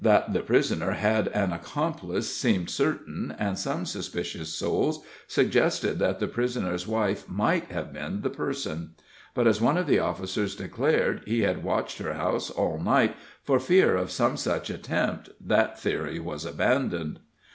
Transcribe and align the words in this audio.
That 0.03 0.33
the 0.33 0.39
prisoner 0.39 0.93
had 0.93 1.27
an 1.27 1.53
accomplice 1.53 2.35
seemed 2.35 2.71
certain, 2.71 3.35
and 3.37 3.55
some 3.55 3.85
suspicious 3.85 4.51
souls 4.51 5.01
suggested 5.27 5.99
that 5.99 6.17
the 6.17 6.25
prisoner's 6.27 6.87
wife 6.87 7.29
might 7.29 7.65
have 7.71 7.93
been 7.93 8.21
the 8.21 8.31
person; 8.31 8.95
but 9.35 9.45
as 9.45 9.61
one 9.61 9.77
of 9.77 9.85
the 9.85 9.99
officers 9.99 10.55
declared 10.55 11.21
he 11.27 11.41
had 11.41 11.63
watched 11.63 11.99
her 11.99 12.15
house 12.15 12.49
all 12.49 12.79
night 12.79 13.15
for 13.43 13.59
fear 13.59 13.95
of 13.95 14.09
some 14.09 14.37
such 14.37 14.71
attempt, 14.71 15.29
that 15.39 15.79
theory 15.79 16.17
was 16.17 16.45
abandoned. 16.45 17.19